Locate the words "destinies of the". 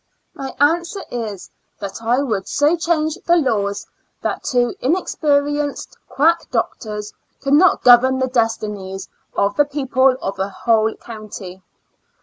8.25-9.65